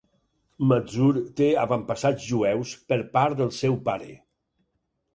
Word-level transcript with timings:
Mazur 0.71 1.09
té 1.41 1.51
avantpassats 1.65 2.27
jueus 2.33 2.75
per 2.91 3.01
part 3.19 3.39
del 3.45 3.57
seu 3.63 3.81
pare. 3.91 4.13